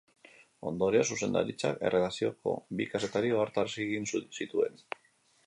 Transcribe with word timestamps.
Ondorioz, 0.69 1.03
zuzendaritzak 1.15 1.83
erredakzioko 1.89 2.55
bi 2.81 2.89
kazetari 2.95 3.33
ohartarazi 3.37 3.87
egin 3.87 4.11
zituen. 4.41 4.83